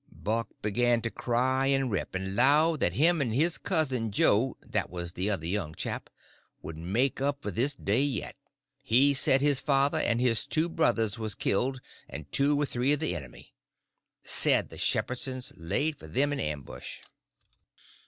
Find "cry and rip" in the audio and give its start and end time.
1.11-2.15